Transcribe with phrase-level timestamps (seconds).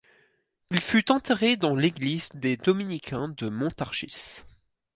[0.71, 4.41] Il fut enterré dans l'église des Dominicains de Montargis.